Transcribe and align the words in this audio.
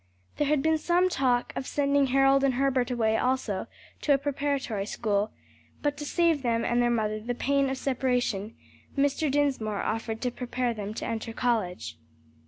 There 0.37 0.47
had 0.47 0.63
been 0.63 0.79
some 0.79 1.09
talk 1.09 1.53
of 1.55 1.67
sending 1.67 2.07
Harold 2.07 2.43
and 2.43 2.55
Herbert 2.55 2.89
away 2.89 3.17
also 3.17 3.67
to 4.01 4.15
a 4.15 4.17
preparatory 4.17 4.87
school; 4.87 5.29
but 5.83 5.95
to 5.97 6.05
save 6.05 6.41
them 6.41 6.65
and 6.65 6.81
their 6.81 6.89
mother 6.89 7.19
the 7.19 7.35
pain 7.35 7.69
of 7.69 7.77
separation, 7.77 8.55
Mr. 8.97 9.29
Dinsmore 9.31 9.83
offered 9.83 10.19
to 10.21 10.31
prepare 10.31 10.73
them 10.73 10.95
to 10.95 11.05
enter 11.05 11.33
college. 11.33 11.99